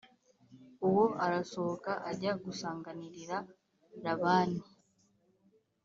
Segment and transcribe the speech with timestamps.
[0.87, 3.37] uwo arasohoka ajya gusanganirira
[4.03, 4.63] labani